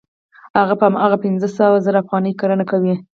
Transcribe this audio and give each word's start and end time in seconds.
هغه 0.59 0.73
په 0.79 0.85
هماغه 0.89 1.17
پنځه 1.23 1.47
سوه 1.57 1.77
زره 1.85 1.97
افغانۍ 2.03 2.33
کرنه 2.39 2.65
کوي 2.71 2.95